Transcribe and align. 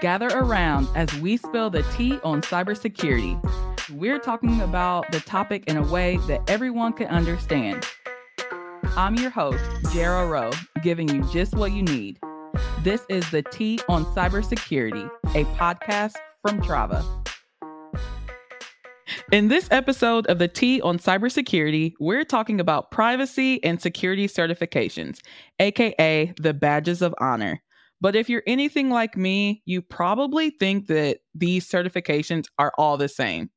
Gather 0.00 0.28
around 0.28 0.88
as 0.94 1.12
we 1.20 1.38
spill 1.38 1.70
the 1.70 1.82
tea 1.94 2.18
on 2.22 2.42
cybersecurity. 2.42 3.40
We're 3.90 4.18
talking 4.18 4.60
about 4.60 5.10
the 5.10 5.20
topic 5.20 5.64
in 5.68 5.78
a 5.78 5.82
way 5.82 6.18
that 6.28 6.42
everyone 6.50 6.92
can 6.92 7.06
understand. 7.06 7.86
I'm 8.96 9.14
your 9.14 9.30
host, 9.30 9.64
Jara 9.94 10.26
Rowe, 10.26 10.50
giving 10.82 11.08
you 11.08 11.22
just 11.32 11.54
what 11.54 11.72
you 11.72 11.82
need. 11.82 12.18
This 12.82 13.06
is 13.08 13.30
the 13.30 13.42
Tea 13.42 13.80
on 13.88 14.04
Cybersecurity, 14.06 15.08
a 15.34 15.44
podcast 15.56 16.14
from 16.42 16.60
Trava. 16.60 17.02
In 19.32 19.48
this 19.48 19.66
episode 19.70 20.26
of 20.26 20.38
the 20.38 20.48
Tea 20.48 20.80
on 20.82 20.98
Cybersecurity, 20.98 21.94
we're 22.00 22.24
talking 22.24 22.60
about 22.60 22.90
privacy 22.90 23.64
and 23.64 23.80
security 23.80 24.26
certifications, 24.28 25.20
aka 25.58 26.34
the 26.38 26.52
badges 26.52 27.00
of 27.00 27.14
honor. 27.18 27.62
But 28.00 28.14
if 28.14 28.28
you're 28.28 28.42
anything 28.46 28.90
like 28.90 29.16
me, 29.16 29.62
you 29.64 29.82
probably 29.82 30.50
think 30.50 30.86
that 30.88 31.18
these 31.34 31.68
certifications 31.68 32.44
are 32.58 32.72
all 32.76 32.96
the 32.96 33.08
same. 33.08 33.50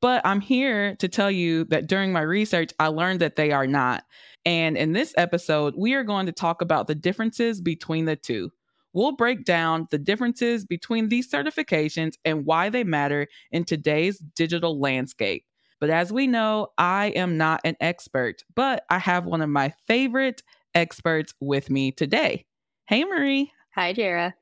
But 0.00 0.22
I'm 0.24 0.40
here 0.40 0.94
to 0.96 1.08
tell 1.08 1.30
you 1.30 1.64
that 1.64 1.88
during 1.88 2.12
my 2.12 2.20
research, 2.20 2.70
I 2.78 2.88
learned 2.88 3.20
that 3.20 3.36
they 3.36 3.50
are 3.50 3.66
not. 3.66 4.04
And 4.44 4.76
in 4.76 4.92
this 4.92 5.12
episode, 5.16 5.74
we 5.76 5.94
are 5.94 6.04
going 6.04 6.26
to 6.26 6.32
talk 6.32 6.62
about 6.62 6.86
the 6.86 6.94
differences 6.94 7.60
between 7.60 8.04
the 8.04 8.14
two. 8.14 8.50
We'll 8.92 9.16
break 9.16 9.44
down 9.44 9.88
the 9.90 9.98
differences 9.98 10.64
between 10.64 11.08
these 11.08 11.30
certifications 11.30 12.12
and 12.24 12.46
why 12.46 12.68
they 12.68 12.84
matter 12.84 13.26
in 13.50 13.64
today's 13.64 14.18
digital 14.18 14.80
landscape. 14.80 15.44
But 15.80 15.90
as 15.90 16.12
we 16.12 16.26
know, 16.26 16.68
I 16.78 17.06
am 17.08 17.36
not 17.36 17.60
an 17.64 17.76
expert, 17.80 18.42
but 18.54 18.84
I 18.90 18.98
have 18.98 19.26
one 19.26 19.42
of 19.42 19.48
my 19.48 19.72
favorite 19.86 20.42
experts 20.74 21.34
with 21.40 21.70
me 21.70 21.92
today. 21.92 22.46
Hey, 22.86 23.04
Marie. 23.04 23.52
Hi, 23.78 23.92
Jara. 23.92 24.34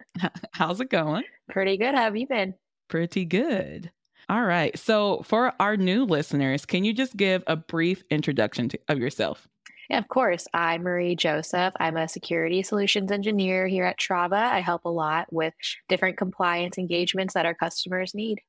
How's 0.50 0.80
it 0.80 0.90
going? 0.90 1.22
Pretty 1.48 1.76
good. 1.76 1.94
How 1.94 2.00
have 2.02 2.16
you 2.16 2.26
been? 2.26 2.54
Pretty 2.88 3.24
good. 3.24 3.92
All 4.28 4.42
right. 4.42 4.76
So, 4.76 5.22
for 5.22 5.52
our 5.60 5.76
new 5.76 6.04
listeners, 6.04 6.66
can 6.66 6.82
you 6.82 6.92
just 6.92 7.16
give 7.16 7.44
a 7.46 7.54
brief 7.54 8.02
introduction 8.10 8.68
to, 8.70 8.80
of 8.88 8.98
yourself? 8.98 9.46
Yeah, 9.88 9.98
of 9.98 10.08
course. 10.08 10.48
I'm 10.52 10.82
Marie 10.82 11.14
Joseph. 11.14 11.74
I'm 11.78 11.96
a 11.96 12.08
security 12.08 12.64
solutions 12.64 13.12
engineer 13.12 13.68
here 13.68 13.84
at 13.84 14.00
Trava. 14.00 14.32
I 14.32 14.58
help 14.58 14.84
a 14.84 14.88
lot 14.88 15.32
with 15.32 15.54
different 15.88 16.16
compliance 16.16 16.76
engagements 16.76 17.34
that 17.34 17.46
our 17.46 17.54
customers 17.54 18.16
need. 18.16 18.40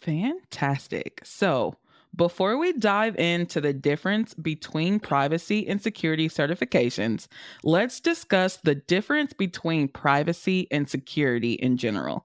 Fantastic. 0.00 1.20
So, 1.24 1.74
before 2.16 2.58
we 2.58 2.72
dive 2.72 3.16
into 3.16 3.60
the 3.60 3.72
difference 3.72 4.34
between 4.34 5.00
privacy 5.00 5.66
and 5.66 5.82
security 5.82 6.28
certifications, 6.28 7.26
let's 7.62 8.00
discuss 8.00 8.58
the 8.58 8.74
difference 8.74 9.32
between 9.32 9.88
privacy 9.88 10.68
and 10.70 10.88
security 10.88 11.54
in 11.54 11.76
general. 11.76 12.24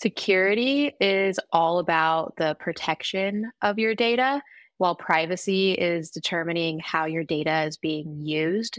Security 0.00 0.92
is 1.00 1.38
all 1.52 1.78
about 1.78 2.34
the 2.36 2.56
protection 2.58 3.50
of 3.62 3.78
your 3.78 3.94
data, 3.94 4.42
while 4.78 4.94
privacy 4.94 5.72
is 5.72 6.10
determining 6.10 6.80
how 6.82 7.04
your 7.04 7.24
data 7.24 7.64
is 7.64 7.76
being 7.76 8.18
used. 8.18 8.78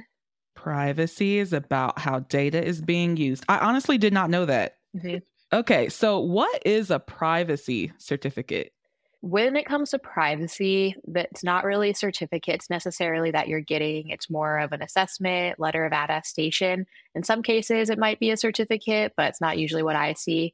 Privacy 0.56 1.38
is 1.38 1.54
about 1.54 2.00
how 2.00 2.20
data 2.20 2.64
is 2.64 2.82
being 2.82 3.18
used. 3.18 3.46
I 3.48 3.60
honestly 3.60 3.98
did 3.98 4.14
not 4.14 4.30
know 4.30 4.46
that. 4.46 4.78
Mm-hmm. 4.96 5.18
Okay, 5.54 5.90
so 5.90 6.20
what 6.20 6.62
is 6.66 6.90
a 6.90 7.00
privacy 7.00 7.92
certificate? 7.98 8.74
When 9.22 9.56
it 9.56 9.68
comes 9.68 9.92
to 9.92 10.00
privacy, 10.00 10.96
that's 11.08 11.44
not 11.44 11.64
really 11.64 11.94
certificates 11.94 12.72
necessarily 12.72 13.30
that 13.32 13.48
you're 13.48 13.62
getting. 13.62 14.10
It's 14.10 14.32
more 14.32 14.60
of 14.60 14.72
an 14.72 14.82
assessment, 14.82 15.60
letter 15.60 15.86
of 15.86 15.94
attestation. 15.94 16.88
In 17.14 17.24
some 17.24 17.44
cases, 17.44 17.92
it 17.92 18.00
might 18.00 18.20
be 18.20 18.32
a 18.32 18.38
certificate, 18.38 19.14
but 19.16 19.28
it's 19.30 19.42
not 19.42 19.60
usually 19.60 19.84
what 19.84 19.96
I 19.96 20.14
see. 20.14 20.54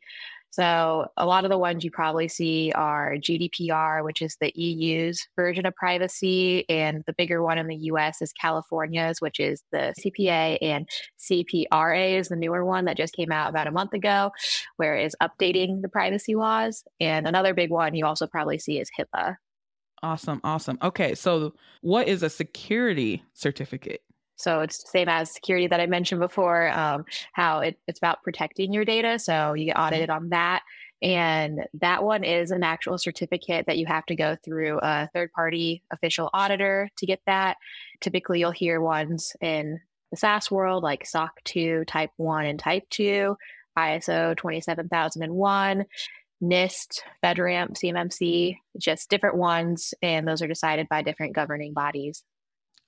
So, 0.49 1.07
a 1.17 1.25
lot 1.25 1.43
of 1.43 1.51
the 1.51 1.57
ones 1.57 1.83
you 1.83 1.91
probably 1.91 2.27
see 2.27 2.71
are 2.73 3.15
GDPR, 3.17 4.03
which 4.03 4.21
is 4.21 4.37
the 4.39 4.51
EU's 4.55 5.25
version 5.35 5.65
of 5.65 5.75
privacy, 5.75 6.67
and 6.69 7.03
the 7.05 7.13
bigger 7.13 7.43
one 7.43 7.57
in 7.57 7.67
the 7.67 7.75
US 7.75 8.21
is 8.21 8.33
California's, 8.33 9.21
which 9.21 9.39
is 9.39 9.61
the 9.71 9.93
CPA, 9.99 10.57
and 10.61 10.87
CPRA 11.19 12.19
is 12.19 12.29
the 12.29 12.35
newer 12.35 12.65
one 12.65 12.85
that 12.85 12.97
just 12.97 13.15
came 13.15 13.31
out 13.31 13.49
about 13.49 13.67
a 13.67 13.71
month 13.71 13.93
ago, 13.93 14.31
where 14.77 14.95
it 14.95 15.05
is 15.05 15.15
updating 15.21 15.81
the 15.81 15.89
privacy 15.89 16.35
laws. 16.35 16.83
And 16.99 17.27
another 17.27 17.53
big 17.53 17.69
one 17.69 17.93
you 17.93 18.05
also 18.05 18.27
probably 18.27 18.57
see 18.57 18.79
is 18.79 18.89
HIPAA. 18.97 19.35
Awesome, 20.03 20.41
awesome. 20.43 20.77
Okay, 20.81 21.15
so 21.15 21.53
what 21.81 22.07
is 22.07 22.23
a 22.23 22.29
security 22.29 23.23
certificate? 23.33 24.01
So 24.37 24.61
it's 24.61 24.83
the 24.83 24.89
same 24.89 25.09
as 25.09 25.31
security 25.31 25.67
that 25.67 25.79
I 25.79 25.87
mentioned 25.87 26.21
before, 26.21 26.69
um, 26.69 27.05
how 27.33 27.59
it, 27.59 27.77
it's 27.87 27.99
about 27.99 28.23
protecting 28.23 28.71
your 28.71 28.85
data. 28.85 29.19
So 29.19 29.53
you 29.53 29.65
get 29.65 29.75
mm-hmm. 29.75 29.83
audited 29.83 30.09
on 30.09 30.29
that. 30.29 30.63
And 31.01 31.65
that 31.75 32.03
one 32.03 32.23
is 32.23 32.49
an 32.49 32.63
actual 32.63 32.97
certificate 32.97 33.67
that 33.67 33.77
you 33.77 33.85
have 33.85 34.05
to 34.07 34.15
go 34.15 34.35
through 34.43 34.79
a 34.81 35.09
third 35.13 35.31
party 35.31 35.83
official 35.91 36.29
auditor 36.33 36.89
to 36.97 37.05
get 37.05 37.21
that. 37.27 37.57
Typically, 38.01 38.39
you'll 38.39 38.51
hear 38.51 38.81
ones 38.81 39.35
in 39.41 39.79
the 40.09 40.17
SaaS 40.17 40.49
world 40.49 40.83
like 40.83 41.05
SOC 41.05 41.43
2, 41.43 41.83
Type 41.85 42.09
1, 42.17 42.45
and 42.45 42.59
Type 42.59 42.83
2, 42.89 43.35
ISO 43.77 44.35
27001. 44.37 45.85
NIST, 46.41 47.01
FedRAMP, 47.23 47.71
CMMC, 47.71 48.57
just 48.77 49.09
different 49.09 49.37
ones, 49.37 49.95
and 50.03 50.27
those 50.27 50.41
are 50.43 50.47
decided 50.47 50.87
by 50.87 51.01
different 51.01 51.33
governing 51.33 51.73
bodies. 51.73 52.23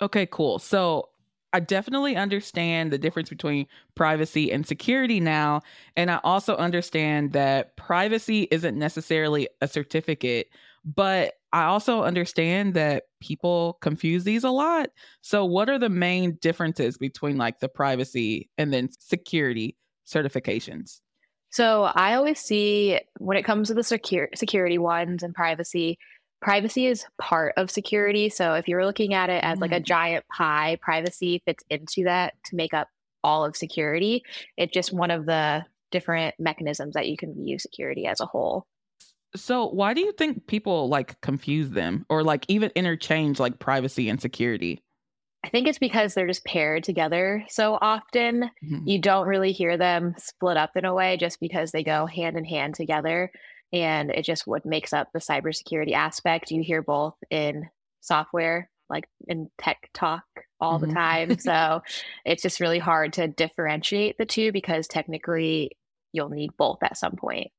Okay, 0.02 0.28
cool. 0.28 0.60
So 0.60 1.10
I 1.52 1.60
definitely 1.60 2.16
understand 2.16 2.92
the 2.92 2.98
difference 2.98 3.30
between 3.30 3.66
privacy 3.96 4.52
and 4.52 4.66
security 4.68 5.20
now. 5.20 5.62
And 5.96 6.12
I 6.12 6.20
also 6.24 6.56
understand 6.56 7.34
that 7.34 7.76
privacy 7.76 8.48
isn't 8.52 8.78
necessarily 8.78 9.50
a 9.62 9.68
certificate, 9.68 10.48
but 10.86 11.34
I 11.52 11.64
also 11.64 12.04
understand 12.04 12.76
that 12.76 13.06
people 13.20 13.78
confuse 13.82 14.24
these 14.24 14.44
a 14.44 14.52
lot. 14.52 14.90
So, 15.22 15.44
what 15.46 15.70
are 15.70 15.80
the 15.80 15.90
main 15.90 16.38
differences 16.42 16.98
between 16.98 17.38
like 17.38 17.60
the 17.60 17.70
privacy 17.70 18.50
and 18.58 18.72
then 18.72 18.90
security 19.00 19.76
certifications? 20.08 21.02
So, 21.50 21.84
I 21.96 22.14
always 22.14 22.40
see 22.40 23.00
when 23.18 23.38
it 23.38 23.46
comes 23.46 23.70
to 23.70 23.74
the 23.74 23.84
secure, 23.84 24.30
security 24.36 24.78
ones 24.78 25.24
and 25.24 25.34
privacy, 25.34 25.98
privacy 26.42 26.86
is 26.86 27.06
part 27.18 27.54
of 27.58 27.70
security. 27.70 28.30
So 28.30 28.54
if 28.54 28.68
you're 28.68 28.86
looking 28.86 29.14
at 29.14 29.30
it 29.30 29.44
as 29.44 29.60
like 29.60 29.72
a 29.72 29.80
mm. 29.80 29.86
giant 29.86 30.26
pie, 30.28 30.78
privacy 30.82 31.42
fits 31.46 31.64
into 31.70 32.04
that 32.06 32.34
to 32.46 32.56
make 32.56 32.74
up 32.74 32.90
all 33.24 33.46
of 33.46 33.56
security. 33.56 34.24
It's 34.58 34.74
just 34.74 34.94
one 34.94 35.12
of 35.12 35.26
the 35.26 35.66
different 35.92 36.36
mechanisms 36.40 36.94
that 36.94 37.10
you 37.10 37.18
can 37.18 37.34
view 37.34 37.60
security 37.60 38.06
as 38.06 38.20
a 38.22 38.26
whole. 38.26 38.66
So 39.36 39.68
why 39.68 39.94
do 39.94 40.02
you 40.02 40.12
think 40.14 40.48
people 40.48 40.90
like 40.90 41.20
confuse 41.22 41.70
them 41.70 42.06
or 42.10 42.24
like 42.24 42.46
even 42.48 42.72
interchange 42.76 43.40
like 43.40 43.60
privacy 43.60 44.10
and 44.10 44.20
security? 44.20 44.82
I 45.44 45.50
think 45.50 45.68
it's 45.68 45.80
because 45.80 46.14
they're 46.14 46.28
just 46.28 46.44
paired 46.44 46.84
together 46.84 47.46
so 47.48 47.78
often. 47.80 48.50
Mm-hmm. 48.64 48.88
You 48.88 49.00
don't 49.00 49.28
really 49.28 49.52
hear 49.52 49.78
them 49.78 50.16
split 50.18 50.58
up 50.58 50.72
in 50.76 50.84
a 50.84 50.94
way 50.94 51.16
just 51.18 51.40
because 51.40 51.72
they 51.72 51.84
go 51.84 52.06
hand 52.06 52.38
in 52.38 52.44
hand 52.44 52.76
together 52.76 53.32
and 53.72 54.10
it 54.12 54.24
just 54.24 54.48
what 54.48 54.66
makes 54.66 54.94
up 54.94 55.10
the 55.14 55.20
cybersecurity 55.20 55.94
aspect. 55.94 56.52
You 56.52 56.64
hear 56.64 56.82
both 56.82 57.16
in 57.30 57.70
software, 58.02 58.70
like 58.90 59.06
in 59.28 59.50
tech 59.58 59.90
talk 59.94 60.24
all 60.60 60.80
mm-hmm. 60.80 60.90
the 60.90 60.94
time. 60.94 61.40
so 61.40 61.82
it's 62.26 62.42
just 62.42 62.60
really 62.60 62.80
hard 62.80 63.14
to 63.14 63.28
differentiate 63.28 64.18
the 64.18 64.26
two 64.26 64.52
because 64.52 64.88
technically 64.88 65.72
you'll 66.12 66.30
need 66.30 66.52
both 66.58 66.80
at 66.84 66.98
some 66.98 67.16
point. 67.16 67.52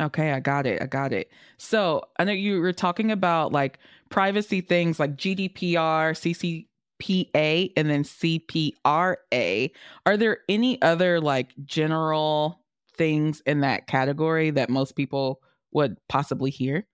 Okay, 0.00 0.32
I 0.32 0.40
got 0.40 0.66
it. 0.66 0.82
I 0.82 0.86
got 0.86 1.12
it. 1.12 1.30
So 1.56 2.02
I 2.18 2.24
know 2.24 2.32
you 2.32 2.60
were 2.60 2.72
talking 2.72 3.12
about 3.12 3.52
like 3.52 3.78
privacy 4.10 4.60
things 4.60 4.98
like 4.98 5.16
GDPR, 5.16 6.66
CCPA, 7.00 7.72
and 7.76 7.88
then 7.88 8.02
CPRA. 8.02 9.70
Are 10.04 10.16
there 10.16 10.38
any 10.48 10.82
other 10.82 11.20
like 11.20 11.54
general 11.64 12.60
things 12.96 13.40
in 13.46 13.60
that 13.60 13.86
category 13.86 14.50
that 14.50 14.68
most 14.70 14.96
people 14.96 15.40
would 15.74 15.98
possibly 16.08 16.50
hear? 16.50 16.86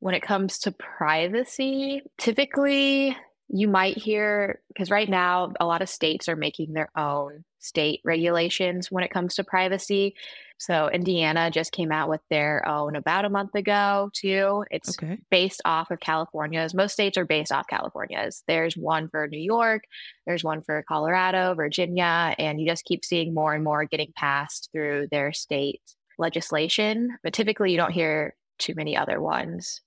When 0.00 0.14
it 0.14 0.22
comes 0.22 0.58
to 0.60 0.72
privacy, 0.72 2.02
typically 2.18 3.16
you 3.48 3.68
might 3.68 3.98
hear 3.98 4.60
because 4.68 4.90
right 4.90 5.08
now 5.08 5.52
a 5.60 5.66
lot 5.66 5.82
of 5.82 5.88
states 5.88 6.28
are 6.28 6.36
making 6.36 6.72
their 6.72 6.90
own 6.96 7.44
state 7.58 8.00
regulations 8.04 8.90
when 8.90 9.04
it 9.04 9.10
comes 9.10 9.34
to 9.34 9.44
privacy. 9.44 10.14
So 10.58 10.88
Indiana 10.88 11.50
just 11.50 11.70
came 11.70 11.92
out 11.92 12.08
with 12.08 12.20
their 12.30 12.66
own 12.66 12.96
about 12.96 13.24
a 13.24 13.30
month 13.30 13.54
ago 13.54 14.10
too. 14.14 14.64
It's 14.70 14.96
okay. 14.98 15.18
based 15.30 15.60
off 15.64 15.90
of 15.90 16.00
California's. 16.00 16.72
Most 16.72 16.92
states 16.92 17.18
are 17.18 17.24
based 17.26 17.52
off 17.52 17.66
California's. 17.68 18.42
There's 18.48 18.76
one 18.76 19.08
for 19.08 19.28
New 19.28 19.40
York, 19.40 19.84
there's 20.26 20.42
one 20.42 20.62
for 20.62 20.84
Colorado, 20.88 21.54
Virginia, 21.54 22.34
and 22.38 22.60
you 22.60 22.66
just 22.66 22.84
keep 22.84 23.04
seeing 23.04 23.34
more 23.34 23.54
and 23.54 23.62
more 23.62 23.84
getting 23.84 24.12
passed 24.16 24.70
through 24.72 25.08
their 25.10 25.32
state 25.32 25.82
legislation, 26.18 27.16
but 27.22 27.32
typically 27.32 27.70
you 27.70 27.76
don't 27.76 27.92
hear 27.92 28.34
too 28.58 28.74
many 28.74 28.96
other 28.96 29.20
ones. 29.20 29.80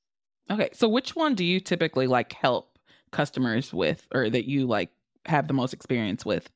Okay. 0.51 0.69
So 0.74 0.88
which 0.88 1.16
one 1.16 1.36
do 1.36 1.44
you 1.44 1.60
typically 1.60 2.07
like 2.07 2.33
help 2.33 2.77
customers 3.12 3.74
with 3.74 4.07
or 4.13 4.30
that 4.30 4.48
you 4.48 4.68
like 4.68 4.89
have 5.25 5.48
the 5.48 5.54
most 5.54 5.74
experience 5.74 6.25
with? 6.25 6.50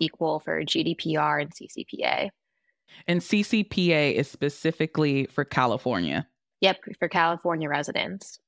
Equal 0.00 0.40
for 0.40 0.64
GDPR 0.64 1.42
and 1.42 1.52
CCPA. 1.52 2.30
And 3.06 3.20
CCPA 3.20 4.14
is 4.14 4.30
specifically 4.30 5.26
for 5.26 5.44
California. 5.44 6.26
Yep, 6.60 6.78
for 6.98 7.08
California 7.08 7.68
residents. 7.68 8.38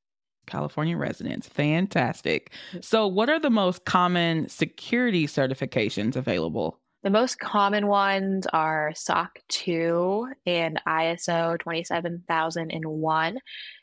California 0.46 0.96
residents. 0.96 1.48
Fantastic. 1.48 2.52
Mm. 2.72 2.84
So, 2.84 3.06
what 3.06 3.28
are 3.28 3.40
the 3.40 3.50
most 3.50 3.84
common 3.84 4.48
security 4.48 5.26
certifications 5.26 6.16
available? 6.16 6.80
The 7.06 7.10
most 7.10 7.38
common 7.38 7.86
ones 7.86 8.48
are 8.52 8.90
SOC 8.96 9.38
2 9.46 10.28
and 10.44 10.80
ISO 10.88 11.56
27001. 11.60 13.38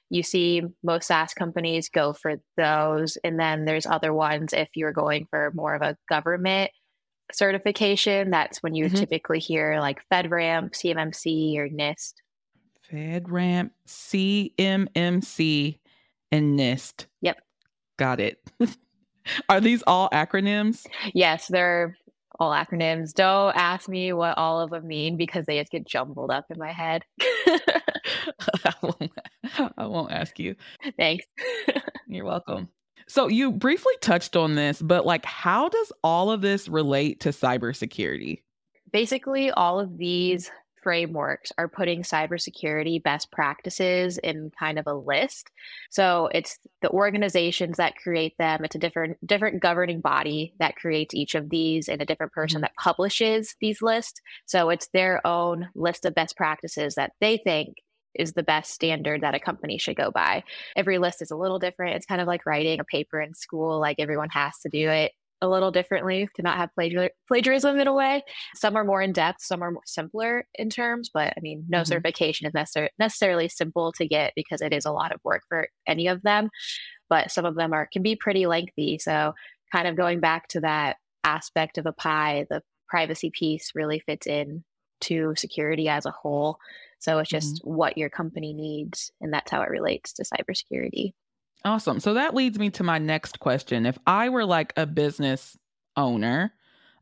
You 0.09 0.23
see 0.23 0.61
most 0.83 1.07
SaaS 1.07 1.33
companies 1.33 1.87
go 1.87 2.11
for 2.11 2.41
those. 2.57 3.17
And 3.23 3.39
then 3.39 3.63
there's 3.63 3.85
other 3.85 4.13
ones 4.13 4.51
if 4.51 4.67
you're 4.75 4.91
going 4.91 5.27
for 5.29 5.53
more 5.55 5.73
of 5.73 5.81
a 5.81 5.95
government 6.09 6.71
certification. 7.31 8.29
That's 8.29 8.61
when 8.61 8.75
you 8.75 8.87
mm-hmm. 8.87 8.97
typically 8.97 9.39
hear 9.39 9.79
like 9.79 10.01
FedRAMP, 10.11 10.71
CMMC, 10.71 11.57
or 11.59 11.69
NIST. 11.69 12.15
FedRAMP, 12.91 13.69
CMMC, 13.87 15.79
and 16.29 16.59
NIST. 16.59 17.05
Yep. 17.21 17.37
Got 17.97 18.19
it. 18.19 18.41
Are 19.47 19.61
these 19.61 19.81
all 19.87 20.09
acronyms? 20.09 20.85
Yes, 21.13 21.47
they're 21.47 21.95
all 22.39 22.51
acronyms. 22.51 23.13
Don't 23.13 23.55
ask 23.55 23.87
me 23.87 24.13
what 24.13 24.37
all 24.37 24.59
of 24.59 24.71
them 24.71 24.87
mean 24.87 25.17
because 25.17 25.45
they 25.45 25.59
just 25.59 25.71
get 25.71 25.85
jumbled 25.85 26.31
up 26.31 26.45
in 26.49 26.57
my 26.57 26.71
head. 26.71 27.03
I, 27.21 28.73
won't, 28.81 29.11
I 29.77 29.85
won't 29.85 30.11
ask 30.11 30.39
you. 30.39 30.55
Thanks. 30.97 31.25
You're 32.07 32.25
welcome. 32.25 32.69
So 33.07 33.27
you 33.27 33.51
briefly 33.51 33.93
touched 34.01 34.35
on 34.35 34.55
this, 34.55 34.81
but 34.81 35.05
like 35.05 35.25
how 35.25 35.69
does 35.69 35.91
all 36.03 36.31
of 36.31 36.41
this 36.41 36.67
relate 36.67 37.19
to 37.21 37.29
cybersecurity? 37.29 38.41
Basically, 38.91 39.51
all 39.51 39.79
of 39.79 39.97
these 39.97 40.51
frameworks 40.83 41.51
are 41.57 41.67
putting 41.67 42.03
cybersecurity 42.03 43.01
best 43.01 43.31
practices 43.31 44.17
in 44.17 44.51
kind 44.59 44.77
of 44.77 44.87
a 44.87 44.93
list. 44.93 45.49
So 45.89 46.29
it's 46.33 46.59
the 46.81 46.89
organizations 46.89 47.77
that 47.77 47.95
create 47.95 48.33
them. 48.37 48.63
It's 48.63 48.75
a 48.75 48.79
different 48.79 49.17
different 49.25 49.61
governing 49.61 50.01
body 50.01 50.53
that 50.59 50.75
creates 50.75 51.15
each 51.15 51.35
of 51.35 51.49
these 51.49 51.89
and 51.89 52.01
a 52.01 52.05
different 52.05 52.33
person 52.33 52.57
mm-hmm. 52.57 52.63
that 52.63 52.75
publishes 52.75 53.55
these 53.61 53.81
lists. 53.81 54.21
So 54.45 54.69
it's 54.69 54.89
their 54.93 55.25
own 55.25 55.69
list 55.75 56.05
of 56.05 56.15
best 56.15 56.37
practices 56.37 56.95
that 56.95 57.13
they 57.21 57.37
think 57.37 57.77
is 58.13 58.33
the 58.33 58.43
best 58.43 58.71
standard 58.71 59.21
that 59.21 59.33
a 59.33 59.39
company 59.39 59.77
should 59.77 59.95
go 59.95 60.11
by. 60.11 60.43
Every 60.75 60.99
list 60.99 61.21
is 61.21 61.31
a 61.31 61.35
little 61.35 61.57
different. 61.57 61.95
It's 61.95 62.05
kind 62.05 62.21
of 62.21 62.27
like 62.27 62.45
writing 62.45 62.79
a 62.79 62.83
paper 62.83 63.19
in 63.19 63.33
school, 63.33 63.79
like 63.79 63.99
everyone 63.99 64.29
has 64.29 64.59
to 64.59 64.69
do 64.69 64.89
it 64.89 65.13
a 65.43 65.47
little 65.47 65.71
differently 65.71 66.27
to 66.35 66.41
not 66.41 66.57
have 66.57 66.69
plagiar- 66.79 67.09
plagiarism 67.27 67.77
in 67.79 67.87
a 67.87 67.93
way. 67.93 68.23
Some 68.55 68.75
are 68.75 68.85
more 68.85 69.01
in 69.01 69.11
depth, 69.11 69.41
some 69.41 69.61
are 69.61 69.71
more 69.71 69.83
simpler 69.85 70.47
in 70.55 70.69
terms, 70.69 71.11
but 71.13 71.33
I 71.35 71.39
mean, 71.41 71.65
no 71.67 71.79
mm-hmm. 71.79 71.85
certification 71.85 72.47
is 72.47 72.53
necessar- 72.53 72.89
necessarily 72.97 73.49
simple 73.49 73.91
to 73.97 74.07
get 74.07 74.33
because 74.35 74.61
it 74.61 74.73
is 74.73 74.85
a 74.85 74.91
lot 74.91 75.11
of 75.11 75.19
work 75.23 75.41
for 75.49 75.67
any 75.85 76.07
of 76.07 76.21
them. 76.23 76.49
But 77.09 77.29
some 77.29 77.45
of 77.45 77.55
them 77.55 77.73
are 77.73 77.87
can 77.91 78.01
be 78.01 78.15
pretty 78.15 78.47
lengthy. 78.47 78.97
So, 78.97 79.33
kind 79.71 79.87
of 79.87 79.97
going 79.97 80.21
back 80.21 80.47
to 80.49 80.61
that 80.61 80.97
aspect 81.23 81.77
of 81.77 81.85
a 81.85 81.93
pie, 81.93 82.45
the 82.49 82.61
privacy 82.87 83.31
piece 83.31 83.71
really 83.75 83.99
fits 83.99 84.27
in 84.27 84.63
to 85.01 85.33
security 85.35 85.89
as 85.89 86.05
a 86.05 86.11
whole. 86.11 86.57
So 86.99 87.19
it's 87.19 87.29
just 87.29 87.55
mm-hmm. 87.55 87.75
what 87.75 87.97
your 87.97 88.09
company 88.09 88.53
needs, 88.53 89.11
and 89.19 89.33
that's 89.33 89.51
how 89.51 89.61
it 89.61 89.69
relates 89.69 90.13
to 90.13 90.23
cybersecurity. 90.23 91.13
Awesome. 91.65 91.99
So 91.99 92.13
that 92.13 92.35
leads 92.35 92.59
me 92.59 92.69
to 92.71 92.83
my 92.83 92.97
next 92.97 93.39
question. 93.39 93.85
If 93.85 93.97
I 94.05 94.29
were 94.29 94.45
like 94.45 94.73
a 94.75 94.85
business 94.85 95.57
owner, 95.95 96.53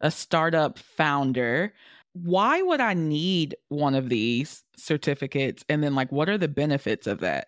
a 0.01 0.11
startup 0.11 0.77
founder, 0.77 1.73
why 2.13 2.61
would 2.61 2.81
I 2.81 2.93
need 2.93 3.55
one 3.69 3.95
of 3.95 4.09
these 4.09 4.63
certificates? 4.75 5.63
And 5.69 5.83
then, 5.83 5.95
like, 5.95 6.11
what 6.11 6.29
are 6.29 6.37
the 6.37 6.47
benefits 6.47 7.07
of 7.07 7.21
that? 7.21 7.47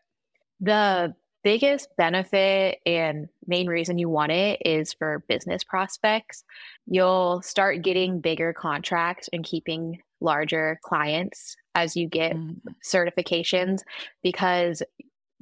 The 0.60 1.14
biggest 1.44 1.90
benefit 1.98 2.80
and 2.86 3.28
main 3.46 3.68
reason 3.68 3.98
you 3.98 4.10
want 4.10 4.32
it 4.32 4.62
is 4.66 4.94
for 4.94 5.24
business 5.28 5.64
prospects. 5.64 6.44
You'll 6.88 7.42
start 7.42 7.82
getting 7.82 8.22
bigger 8.22 8.54
contracts 8.54 9.30
and 9.34 9.44
keeping 9.44 10.02
larger 10.22 10.80
clients 10.84 11.58
as 11.76 11.98
you 11.98 12.08
get 12.08 12.36
mm-hmm. 12.36 12.70
certifications 12.84 13.82
because 14.24 14.82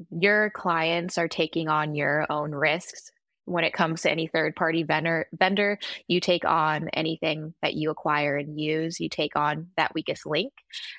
your 0.09 0.49
clients 0.51 1.17
are 1.17 1.27
taking 1.27 1.67
on 1.67 1.95
your 1.95 2.25
own 2.29 2.51
risks. 2.51 3.11
When 3.45 3.63
it 3.63 3.73
comes 3.73 4.03
to 4.03 4.11
any 4.11 4.27
third 4.27 4.55
party 4.55 4.83
vendor 4.83 5.25
vendor 5.33 5.79
you 6.07 6.19
take 6.19 6.45
on 6.45 6.89
anything 6.89 7.55
that 7.63 7.73
you 7.73 7.89
acquire 7.89 8.37
and 8.37 8.57
use. 8.57 8.99
You 8.99 9.09
take 9.09 9.35
on 9.35 9.67
that 9.77 9.93
weakest 9.95 10.27
link. 10.27 10.53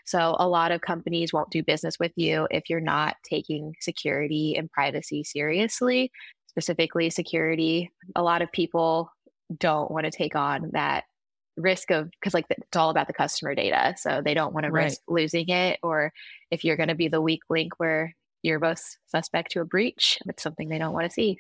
So 0.04 0.36
a 0.38 0.48
lot 0.48 0.72
of 0.72 0.80
companies 0.80 1.32
won't 1.32 1.50
do 1.50 1.62
business 1.62 1.98
with 2.00 2.12
you 2.16 2.48
if 2.50 2.68
you're 2.68 2.80
not 2.80 3.16
taking 3.22 3.74
security 3.80 4.56
and 4.56 4.70
privacy 4.70 5.22
seriously 5.22 6.10
specifically 6.52 7.08
security. 7.08 7.90
A 8.14 8.22
lot 8.22 8.42
of 8.42 8.52
people 8.52 9.10
don't 9.56 9.90
want 9.90 10.04
to 10.04 10.10
take 10.10 10.36
on 10.36 10.70
that 10.74 11.04
risk 11.56 11.90
of 11.90 12.10
because 12.10 12.34
like 12.34 12.44
it's 12.50 12.76
all 12.76 12.90
about 12.90 13.06
the 13.06 13.14
customer 13.14 13.54
data. 13.54 13.94
So 13.96 14.20
they 14.22 14.34
don't 14.34 14.52
want 14.52 14.64
to 14.64 14.70
right. 14.70 14.84
risk 14.84 15.00
losing 15.08 15.48
it 15.48 15.78
or 15.82 16.12
if 16.50 16.62
you're 16.62 16.76
going 16.76 16.90
to 16.90 16.94
be 16.94 17.08
the 17.08 17.22
weak 17.22 17.42
link 17.48 17.72
where 17.78 18.14
you're 18.42 18.60
both 18.60 18.82
suspect 19.06 19.52
to 19.52 19.60
a 19.60 19.64
breach. 19.64 20.18
It's 20.26 20.42
something 20.42 20.68
they 20.68 20.78
don't 20.78 20.92
want 20.92 21.06
to 21.06 21.12
see. 21.12 21.38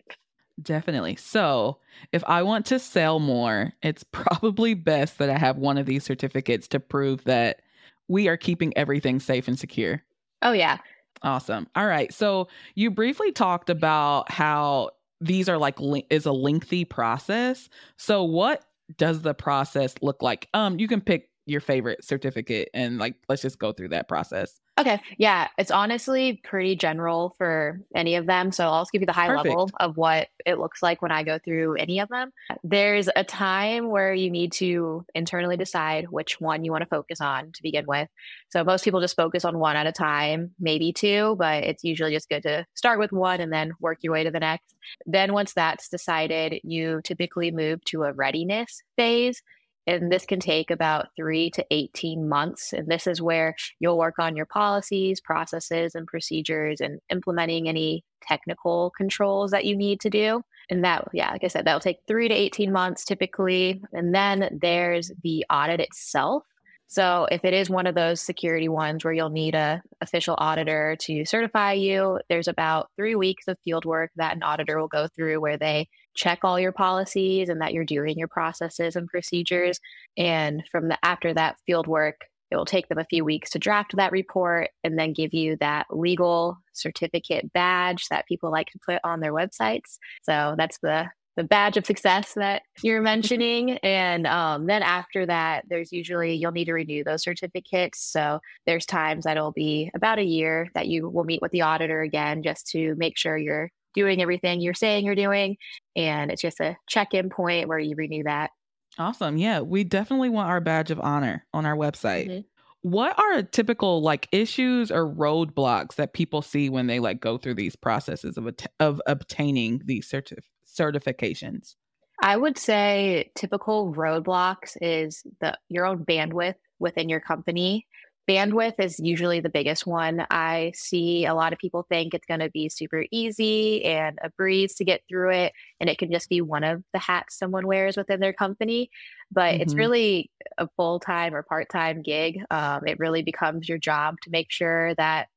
Definitely. 0.60 1.16
So, 1.16 1.78
if 2.12 2.22
I 2.24 2.42
want 2.42 2.66
to 2.66 2.78
sell 2.78 3.18
more, 3.18 3.72
it's 3.82 4.04
probably 4.12 4.74
best 4.74 5.18
that 5.18 5.30
I 5.30 5.38
have 5.38 5.58
one 5.58 5.78
of 5.78 5.86
these 5.86 6.04
certificates 6.04 6.68
to 6.68 6.80
prove 6.80 7.24
that 7.24 7.62
we 8.08 8.28
are 8.28 8.36
keeping 8.36 8.76
everything 8.76 9.20
safe 9.20 9.48
and 9.48 9.58
secure. 9.58 10.02
Oh, 10.42 10.52
yeah. 10.52 10.78
Awesome. 11.22 11.68
All 11.74 11.86
right. 11.86 12.12
So, 12.12 12.48
you 12.74 12.90
briefly 12.90 13.32
talked 13.32 13.70
about 13.70 14.30
how 14.30 14.90
these 15.20 15.48
are 15.48 15.58
like 15.58 15.78
is 16.10 16.26
a 16.26 16.32
lengthy 16.32 16.84
process. 16.84 17.68
So, 17.96 18.22
what 18.24 18.64
does 18.98 19.22
the 19.22 19.34
process 19.34 19.94
look 20.02 20.22
like? 20.22 20.48
Um, 20.52 20.78
you 20.78 20.88
can 20.88 21.00
pick 21.00 21.30
your 21.46 21.60
favorite 21.60 22.04
certificate 22.04 22.68
and 22.72 22.98
like 22.98 23.16
let's 23.28 23.42
just 23.42 23.58
go 23.58 23.72
through 23.72 23.88
that 23.88 24.08
process. 24.08 24.60
Okay. 24.80 25.00
Yeah. 25.18 25.48
It's 25.58 25.70
honestly 25.70 26.40
pretty 26.44 26.76
general 26.76 27.34
for 27.36 27.80
any 27.94 28.14
of 28.14 28.26
them. 28.26 28.52
So 28.52 28.66
I'll 28.66 28.80
just 28.80 28.92
give 28.92 29.02
you 29.02 29.06
the 29.06 29.12
high 29.12 29.28
Perfect. 29.28 29.46
level 29.46 29.70
of 29.78 29.98
what 29.98 30.28
it 30.46 30.58
looks 30.58 30.82
like 30.82 31.02
when 31.02 31.12
I 31.12 31.24
go 31.24 31.38
through 31.38 31.74
any 31.74 32.00
of 32.00 32.08
them. 32.08 32.30
There's 32.64 33.08
a 33.14 33.22
time 33.22 33.90
where 33.90 34.14
you 34.14 34.30
need 34.30 34.52
to 34.52 35.04
internally 35.14 35.58
decide 35.58 36.06
which 36.10 36.40
one 36.40 36.64
you 36.64 36.72
want 36.72 36.82
to 36.82 36.88
focus 36.88 37.20
on 37.20 37.52
to 37.52 37.62
begin 37.62 37.84
with. 37.86 38.08
So 38.50 38.64
most 38.64 38.82
people 38.82 39.02
just 39.02 39.14
focus 39.14 39.44
on 39.44 39.58
one 39.58 39.76
at 39.76 39.86
a 39.86 39.92
time, 39.92 40.52
maybe 40.58 40.94
two, 40.94 41.36
but 41.38 41.64
it's 41.64 41.84
usually 41.84 42.14
just 42.14 42.30
good 42.30 42.42
to 42.44 42.64
start 42.72 42.98
with 42.98 43.12
one 43.12 43.42
and 43.42 43.52
then 43.52 43.72
work 43.78 43.98
your 44.00 44.14
way 44.14 44.24
to 44.24 44.30
the 44.30 44.40
next. 44.40 44.74
Then 45.04 45.34
once 45.34 45.52
that's 45.52 45.90
decided, 45.90 46.60
you 46.64 47.02
typically 47.04 47.50
move 47.50 47.84
to 47.86 48.04
a 48.04 48.12
readiness 48.14 48.82
phase 48.96 49.42
and 49.86 50.12
this 50.12 50.24
can 50.26 50.40
take 50.40 50.70
about 50.70 51.08
three 51.16 51.50
to 51.50 51.64
18 51.70 52.28
months. 52.28 52.72
And 52.72 52.86
this 52.86 53.06
is 53.06 53.20
where 53.20 53.54
you'll 53.80 53.98
work 53.98 54.18
on 54.18 54.36
your 54.36 54.46
policies, 54.46 55.20
processes, 55.20 55.94
and 55.94 56.06
procedures 56.06 56.80
and 56.80 57.00
implementing 57.10 57.68
any 57.68 58.04
technical 58.22 58.92
controls 58.96 59.50
that 59.50 59.64
you 59.64 59.76
need 59.76 60.00
to 60.00 60.10
do. 60.10 60.42
And 60.70 60.84
that, 60.84 61.08
yeah, 61.12 61.30
like 61.32 61.44
I 61.44 61.48
said, 61.48 61.64
that'll 61.64 61.80
take 61.80 61.98
three 62.06 62.28
to 62.28 62.34
18 62.34 62.72
months 62.72 63.04
typically. 63.04 63.82
And 63.92 64.14
then 64.14 64.58
there's 64.60 65.10
the 65.22 65.44
audit 65.50 65.80
itself. 65.80 66.44
So 66.86 67.26
if 67.30 67.44
it 67.44 67.54
is 67.54 67.70
one 67.70 67.86
of 67.86 67.94
those 67.94 68.20
security 68.20 68.68
ones 68.68 69.02
where 69.02 69.14
you'll 69.14 69.30
need 69.30 69.54
a 69.54 69.82
official 70.02 70.34
auditor 70.38 70.94
to 71.00 71.24
certify 71.24 71.72
you, 71.72 72.20
there's 72.28 72.48
about 72.48 72.90
three 72.96 73.14
weeks 73.14 73.48
of 73.48 73.58
field 73.64 73.86
work 73.86 74.10
that 74.16 74.36
an 74.36 74.42
auditor 74.42 74.78
will 74.78 74.88
go 74.88 75.08
through 75.08 75.40
where 75.40 75.56
they 75.56 75.88
check 76.14 76.40
all 76.42 76.58
your 76.58 76.72
policies 76.72 77.48
and 77.48 77.60
that 77.60 77.72
you're 77.72 77.84
doing 77.84 78.18
your 78.18 78.28
processes 78.28 78.96
and 78.96 79.08
procedures. 79.08 79.80
And 80.16 80.62
from 80.70 80.88
the 80.88 80.98
after 81.04 81.32
that 81.34 81.56
field 81.66 81.86
work, 81.86 82.26
it 82.50 82.56
will 82.56 82.66
take 82.66 82.88
them 82.88 82.98
a 82.98 83.06
few 83.06 83.24
weeks 83.24 83.50
to 83.50 83.58
draft 83.58 83.96
that 83.96 84.12
report 84.12 84.68
and 84.84 84.98
then 84.98 85.14
give 85.14 85.32
you 85.32 85.56
that 85.60 85.86
legal 85.90 86.58
certificate 86.74 87.50
badge 87.52 88.06
that 88.10 88.26
people 88.26 88.50
like 88.50 88.68
to 88.68 88.78
put 88.84 89.00
on 89.04 89.20
their 89.20 89.32
websites. 89.32 89.98
So 90.22 90.54
that's 90.56 90.78
the 90.82 91.10
the 91.36 91.44
badge 91.44 91.78
of 91.78 91.86
success 91.86 92.34
that 92.34 92.60
you're 92.82 93.00
mentioning. 93.12 93.78
And 93.78 94.26
um, 94.26 94.66
then 94.66 94.82
after 94.82 95.24
that, 95.24 95.64
there's 95.68 95.92
usually 95.92 96.34
you'll 96.34 96.52
need 96.52 96.66
to 96.66 96.74
renew 96.74 97.04
those 97.04 97.22
certificates. 97.22 98.02
So 98.02 98.40
there's 98.66 98.84
times 98.84 99.24
that 99.24 99.38
it'll 99.38 99.52
be 99.52 99.90
about 99.94 100.18
a 100.18 100.24
year 100.24 100.68
that 100.74 100.88
you 100.88 101.08
will 101.08 101.24
meet 101.24 101.40
with 101.40 101.52
the 101.52 101.62
auditor 101.62 102.02
again 102.02 102.42
just 102.42 102.66
to 102.68 102.94
make 102.96 103.16
sure 103.16 103.36
you're 103.36 103.70
doing 103.94 104.20
everything 104.20 104.60
you're 104.60 104.74
saying 104.74 105.04
you're 105.04 105.14
doing. 105.14 105.56
And 105.96 106.30
it's 106.30 106.42
just 106.42 106.60
a 106.60 106.76
check 106.88 107.14
in 107.14 107.30
point 107.30 107.68
where 107.68 107.78
you 107.78 107.94
renew 107.96 108.24
that. 108.24 108.50
Awesome. 108.98 109.36
Yeah, 109.36 109.60
we 109.60 109.84
definitely 109.84 110.28
want 110.28 110.48
our 110.48 110.60
badge 110.60 110.90
of 110.90 111.00
honor 111.00 111.46
on 111.54 111.64
our 111.64 111.76
website. 111.76 112.28
Mm-hmm. 112.28 112.40
What 112.82 113.18
are 113.18 113.42
typical 113.42 114.02
like 114.02 114.28
issues 114.32 114.90
or 114.90 115.08
roadblocks 115.08 115.94
that 115.94 116.14
people 116.14 116.42
see 116.42 116.68
when 116.68 116.88
they 116.88 116.98
like 116.98 117.20
go 117.20 117.38
through 117.38 117.54
these 117.54 117.76
processes 117.76 118.36
of 118.36 118.48
of 118.80 119.00
obtaining 119.06 119.82
these 119.84 120.10
certif- 120.10 120.44
certifications? 120.66 121.76
I 122.22 122.36
would 122.36 122.58
say 122.58 123.30
typical 123.34 123.94
roadblocks 123.94 124.76
is 124.80 125.22
the 125.40 125.56
your 125.68 125.86
own 125.86 126.04
bandwidth 126.04 126.54
within 126.80 127.08
your 127.08 127.20
company. 127.20 127.86
Bandwidth 128.28 128.74
is 128.78 128.98
usually 128.98 129.40
the 129.40 129.48
biggest 129.48 129.86
one. 129.86 130.26
I 130.30 130.72
see 130.74 131.26
a 131.26 131.34
lot 131.34 131.52
of 131.52 131.58
people 131.58 131.86
think 131.88 132.14
it's 132.14 132.26
going 132.26 132.40
to 132.40 132.50
be 132.50 132.68
super 132.68 133.04
easy 133.10 133.84
and 133.84 134.18
a 134.22 134.30
breeze 134.30 134.74
to 134.76 134.84
get 134.84 135.02
through 135.08 135.32
it, 135.32 135.52
and 135.80 135.90
it 135.90 135.98
can 135.98 136.10
just 136.10 136.28
be 136.28 136.40
one 136.40 136.64
of 136.64 136.82
the 136.92 136.98
hats 136.98 137.38
someone 137.38 137.66
wears 137.66 137.96
within 137.96 138.20
their 138.20 138.32
company. 138.32 138.90
But 139.30 139.54
mm-hmm. 139.54 139.62
it's 139.62 139.74
really 139.74 140.30
a 140.58 140.68
full 140.76 141.00
time 141.00 141.34
or 141.34 141.42
part 141.42 141.68
time 141.68 142.02
gig. 142.02 142.44
Um, 142.50 142.86
it 142.86 142.98
really 142.98 143.22
becomes 143.22 143.68
your 143.68 143.78
job 143.78 144.16
to 144.22 144.30
make 144.30 144.50
sure 144.50 144.94
that 144.94 145.28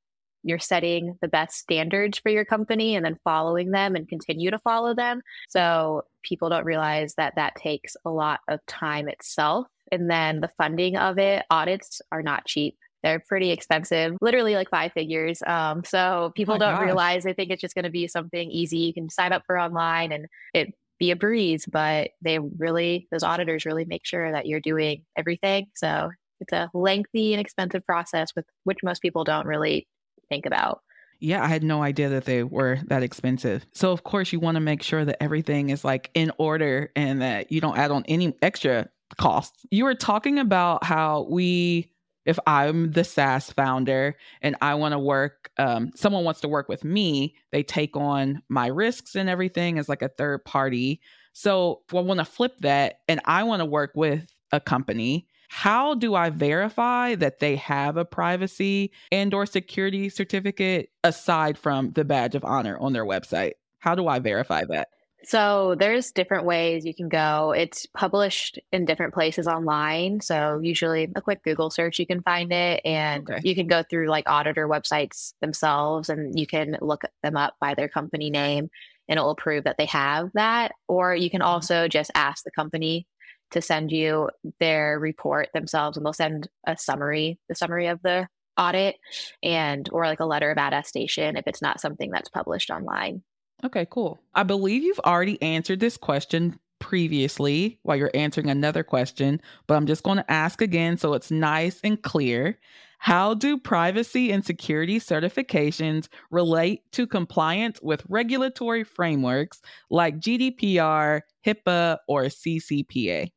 you're 0.46 0.60
setting 0.60 1.18
the 1.22 1.28
best 1.28 1.58
standards 1.58 2.20
for 2.20 2.30
your 2.30 2.46
company 2.46 2.96
and 2.96 3.04
then 3.04 3.18
following 3.24 3.72
them 3.72 3.96
and 3.96 4.08
continue 4.08 4.52
to 4.52 4.60
follow 4.60 4.94
them. 4.94 5.22
So 5.50 6.04
people 6.22 6.50
don't 6.50 6.66
realize 6.66 7.16
that 7.16 7.34
that 7.36 7.56
takes 7.56 7.98
a 8.06 8.12
lot 8.12 8.42
of 8.48 8.64
time 8.68 9.10
itself. 9.10 9.66
And 9.92 10.10
then 10.10 10.42
the 10.42 10.52
funding 10.58 10.98
of 10.98 11.18
it, 11.18 11.46
audits 11.50 12.02
are 12.12 12.22
not 12.22 12.46
cheap. 12.46 12.78
They're 13.04 13.24
pretty 13.28 13.52
expensive, 13.52 14.18
literally 14.20 14.56
like 14.56 14.70
five 14.70 14.92
figures. 14.94 15.44
Um, 15.46 15.84
so 15.84 16.32
people 16.36 16.56
oh 16.56 16.58
don't 16.58 16.76
gosh. 16.76 16.86
realize 16.86 17.24
they 17.24 17.34
think 17.34 17.52
it's 17.52 17.62
just 17.62 17.76
going 17.76 17.84
to 17.84 17.92
be 17.92 18.08
something 18.08 18.50
easy. 18.50 18.80
You 18.80 18.94
can 18.94 19.10
sign 19.10 19.32
up 19.32 19.44
for 19.46 19.60
online 19.60 20.12
and 20.12 20.26
it 20.56 20.74
be 20.98 21.12
a 21.12 21.16
breeze, 21.16 21.66
but 21.72 22.12
they 22.22 22.40
really, 22.40 23.08
those 23.12 23.24
auditors 23.24 23.66
really 23.66 23.86
make 23.86 24.06
sure 24.06 24.32
that 24.32 24.48
you're 24.48 24.60
doing 24.60 25.04
everything. 25.16 25.68
So 25.76 26.10
it's 26.40 26.54
a 26.54 26.70
lengthy 26.74 27.34
and 27.34 27.42
expensive 27.42 27.86
process 27.86 28.30
with 28.36 28.46
which 28.64 28.80
most 28.84 29.02
people 29.02 29.24
don't 29.24 29.46
really 29.46 29.88
think 30.30 30.46
about. 30.46 30.82
Yeah, 31.20 31.44
I 31.44 31.48
had 31.48 31.64
no 31.64 31.82
idea 31.82 32.10
that 32.10 32.26
they 32.26 32.44
were 32.44 32.80
that 32.88 33.04
expensive. 33.04 33.66
So 33.74 33.92
of 33.92 34.04
course 34.04 34.34
you 34.34 34.40
want 34.40 34.56
to 34.56 34.62
make 34.62 34.84
sure 34.84 35.06
that 35.06 35.22
everything 35.22 35.70
is 35.70 35.84
like 35.84 36.10
in 36.14 36.32
order 36.38 36.92
and 36.96 37.22
that 37.22 37.52
you 37.52 37.62
don't 37.62 37.78
add 37.78 37.92
on 37.92 38.04
any 38.08 38.34
extra 38.42 38.90
costs. 39.18 39.66
You 39.72 39.86
were 39.86 39.96
talking 39.96 40.40
about 40.40 40.84
how 40.84 41.28
we 41.30 41.92
if 42.26 42.40
I'm 42.48 42.92
the 42.92 43.04
SaaS 43.04 43.52
founder 43.52 44.16
and 44.42 44.56
I 44.62 44.74
want 44.76 44.94
to 44.94 45.00
work, 45.00 45.52
um, 45.58 45.92
someone 45.96 46.24
wants 46.24 46.42
to 46.42 46.48
work 46.48 46.68
with 46.68 46.84
me, 46.84 47.36
they 47.52 47.64
take 47.64 47.96
on 47.96 48.42
my 48.50 48.68
risks 48.68 49.16
and 49.16 49.30
everything 49.30 49.78
as 49.78 49.88
like 49.88 50.02
a 50.02 50.10
third 50.10 50.44
party. 50.44 51.02
So 51.34 51.82
I 51.94 52.00
want 52.00 52.20
to 52.20 52.26
flip 52.26 52.54
that 52.62 53.02
and 53.08 53.22
I 53.26 53.44
want 53.44 53.60
to 53.60 53.66
work 53.66 53.92
with 53.96 54.26
a 54.52 54.60
company, 54.60 55.28
how 55.50 55.94
do 55.94 56.16
I 56.16 56.32
verify 56.32 57.16
that 57.16 57.40
they 57.40 57.56
have 57.58 57.98
a 57.98 58.06
privacy 58.06 58.92
and 59.12 59.34
or 59.34 59.46
security 59.46 60.10
certificate 60.10 60.90
aside 61.04 61.58
from 61.58 61.92
the 61.92 62.04
badge 62.04 62.36
of 62.36 62.44
honor 62.44 62.78
on 62.80 62.94
their 62.94 63.06
website? 63.06 63.54
How 63.80 63.94
do 63.94 64.08
I 64.08 64.20
verify 64.20 64.66
that? 64.66 64.90
So 65.26 65.76
there's 65.80 66.12
different 66.12 66.46
ways 66.46 66.86
you 66.86 66.94
can 66.94 67.10
go. 67.10 67.52
It's 67.52 67.88
published 67.88 68.60
in 68.72 68.86
different 68.86 69.14
places 69.14 69.48
online. 69.48 70.22
So 70.22 70.60
usually 70.62 71.12
a 71.16 71.22
quick 71.22 71.44
Google 71.44 71.72
search, 71.72 71.98
you 71.98 72.06
can 72.06 72.22
find 72.22 72.54
it 72.54 72.82
and 72.86 73.28
okay. 73.30 73.42
you 73.44 73.56
can 73.56 73.66
go 73.66 73.82
through 73.82 74.08
like 74.08 74.30
auditor 74.30 74.68
websites 74.68 75.34
themselves 75.42 76.10
and 76.10 76.38
you 76.40 76.46
can 76.46 76.78
look 76.80 77.04
them 77.24 77.36
up 77.38 77.56
by 77.60 77.74
their 77.74 77.90
company 77.90 78.30
name 78.30 78.70
and 79.10 79.18
it 79.18 79.24
will 79.24 79.36
prove 79.36 79.64
that 79.64 79.78
they 79.80 79.88
have 79.88 80.30
that. 80.36 80.74
Or 80.88 81.16
you 81.16 81.32
can 81.32 81.42
mm-hmm. 81.42 81.50
also 81.50 81.88
just 81.88 82.12
ask 82.14 82.44
the 82.44 82.52
company 82.52 83.08
to 83.52 83.62
send 83.62 83.92
you 83.92 84.30
their 84.60 85.00
report 85.00 85.50
themselves 85.54 85.98
and 85.98 86.06
they'll 86.06 86.14
send 86.14 86.48
a 86.68 86.78
summary, 86.78 87.40
the 87.50 87.56
summary 87.56 87.88
of 87.88 88.00
the 88.04 88.28
audit 88.58 88.96
and 89.42 89.90
or 89.92 90.06
like 90.06 90.20
a 90.20 90.26
letter 90.26 90.52
of 90.52 90.58
attestation 90.58 91.36
if 91.36 91.46
it's 91.48 91.62
not 91.62 91.82
something 91.82 92.12
that's 92.12 92.30
published 92.30 92.70
online. 92.70 93.24
Okay, 93.64 93.88
cool. 93.90 94.20
I 94.34 94.44
believe 94.44 94.84
you've 94.84 95.00
already 95.00 95.42
answered 95.42 95.80
this 95.80 95.98
question 95.98 96.60
previously 96.80 97.80
while 97.84 97.96
you're 97.98 98.12
answering 98.14 98.50
another 98.50 98.84
question, 98.84 99.42
but 99.66 99.76
I'm 99.76 99.88
just 99.88 100.04
going 100.04 100.18
to 100.18 100.32
ask 100.32 100.62
again 100.62 100.98
so 100.98 101.14
it's 101.14 101.32
nice 101.32 101.80
and 101.84 102.02
clear. 102.02 102.60
How 103.00 103.34
do 103.34 103.58
privacy 103.58 104.32
and 104.32 104.44
security 104.46 105.00
certifications 105.00 106.08
relate 106.32 106.82
to 106.94 107.08
compliance 107.08 107.80
with 107.82 108.04
regulatory 108.10 108.84
frameworks 108.84 109.62
like 109.90 110.20
GDPR, 110.20 111.22
HIPAA, 111.46 111.98
or 112.08 112.24
CCPA? 112.24 113.32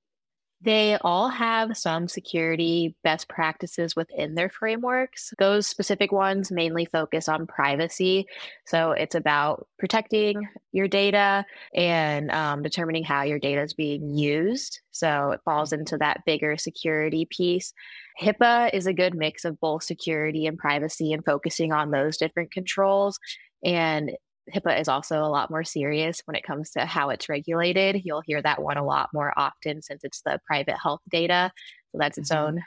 They 0.61 0.97
all 1.03 1.29
have 1.29 1.77
some 1.77 2.09
security 2.09 2.97
best 3.05 3.29
practices 3.29 3.95
within 3.95 4.35
their 4.35 4.51
frameworks. 4.51 5.33
Those 5.39 5.69
specific 5.69 6.11
ones 6.11 6.51
mainly 6.51 6.85
focus 6.85 7.29
on 7.29 7.47
privacy. 7.47 8.27
So 8.67 8.91
it's 8.91 9.15
about 9.15 9.69
protecting 9.79 10.49
your 10.73 10.89
data 10.89 11.45
and 11.75 12.33
um, 12.33 12.63
determining 12.63 13.05
how 13.05 13.23
your 13.23 13.39
data 13.39 13.63
is 13.63 13.73
being 13.73 14.17
used. 14.17 14.81
So 14.91 15.31
it 15.31 15.41
falls 15.45 15.73
into 15.73 15.97
that 15.99 16.25
bigger 16.27 16.57
security 16.57 17.29
piece. 17.31 17.73
HIPAA 18.21 18.71
is 18.75 18.89
a 18.89 18.93
good 18.93 19.15
mix 19.15 19.45
of 19.45 19.61
both 19.61 19.85
security 19.85 20.47
and 20.47 20.59
privacy 20.59 21.13
and 21.13 21.25
focusing 21.25 21.73
on 21.73 21.93
those 21.93 22.17
different 22.17 22.51
controls. 22.51 23.21
And 23.65 24.11
HIPAA 24.55 24.81
is 24.81 24.89
also 24.89 25.23
a 25.23 25.29
lot 25.29 25.51
more 25.51 25.65
serious 25.65 26.23
when 26.25 26.35
it 26.35 26.45
comes 26.45 26.71
to 26.71 26.87
how 26.87 27.11
it's 27.11 27.29
regulated. 27.29 28.03
You'll 28.05 28.23
hear 28.23 28.43
that 28.43 28.63
one 28.63 28.77
a 28.77 28.85
lot 28.85 29.11
more 29.13 29.33
often 29.37 29.83
since 29.83 30.05
it's 30.05 30.23
the 30.23 30.41
private 30.47 30.77
health 30.77 31.01
data. 31.11 31.53
So 31.93 31.99
that's 31.99 32.19
its 32.19 32.31
mm-hmm. 32.31 32.57
own 32.57 32.65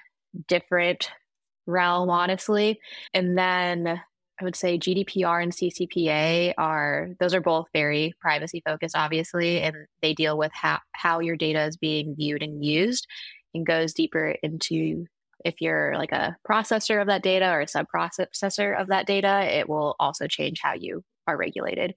different 0.47 1.11
realm, 1.67 2.09
honestly. 2.09 2.79
And 3.13 3.37
then 3.37 3.87
I 3.87 4.43
would 4.43 4.55
say 4.55 4.77
GDPR 4.77 5.43
and 5.43 5.51
CCPA 5.51 6.53
are 6.57 7.09
those 7.19 7.33
are 7.33 7.41
both 7.41 7.67
very 7.73 8.13
privacy 8.19 8.61
focused, 8.65 8.95
obviously, 8.97 9.61
and 9.61 9.75
they 10.01 10.13
deal 10.13 10.37
with 10.37 10.51
how, 10.53 10.79
how 10.93 11.19
your 11.19 11.35
data 11.35 11.63
is 11.65 11.77
being 11.77 12.15
viewed 12.15 12.41
and 12.41 12.63
used 12.63 13.05
and 13.53 13.65
goes 13.65 13.93
deeper 13.93 14.35
into 14.41 15.05
if 15.43 15.55
you're 15.59 15.95
like 15.97 16.11
a 16.11 16.37
processor 16.47 17.01
of 17.01 17.07
that 17.07 17.23
data 17.23 17.49
or 17.49 17.61
a 17.61 17.67
sub 17.67 17.87
processor 17.93 18.79
of 18.79 18.87
that 18.87 19.07
data, 19.07 19.41
it 19.43 19.67
will 19.67 19.95
also 19.99 20.27
change 20.27 20.59
how 20.61 20.73
you 20.73 21.03
are 21.27 21.37
regulated. 21.37 21.95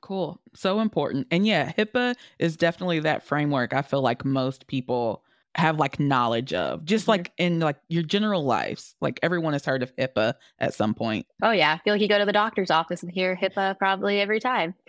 Cool. 0.00 0.40
So 0.54 0.80
important. 0.80 1.26
And 1.30 1.46
yeah, 1.46 1.72
HIPAA 1.72 2.14
is 2.38 2.56
definitely 2.56 3.00
that 3.00 3.24
framework 3.24 3.74
I 3.74 3.82
feel 3.82 4.00
like 4.00 4.24
most 4.24 4.66
people 4.66 5.24
have 5.54 5.78
like 5.78 5.98
knowledge 5.98 6.52
of 6.52 6.84
just 6.84 7.04
mm-hmm. 7.04 7.10
like 7.10 7.32
in 7.36 7.58
like 7.58 7.78
your 7.88 8.04
general 8.04 8.44
lives. 8.44 8.94
Like 9.00 9.18
everyone 9.22 9.54
has 9.54 9.64
heard 9.64 9.82
of 9.82 9.94
hipaa 9.96 10.34
at 10.60 10.72
some 10.74 10.94
point. 10.94 11.26
Oh 11.42 11.50
yeah. 11.50 11.74
I 11.74 11.82
feel 11.82 11.94
like 11.94 12.00
you 12.00 12.08
go 12.08 12.18
to 12.18 12.24
the 12.24 12.32
doctor's 12.32 12.70
office 12.70 13.02
and 13.02 13.10
hear 13.10 13.36
hipaa 13.36 13.76
probably 13.78 14.20
every 14.20 14.40
time. 14.40 14.74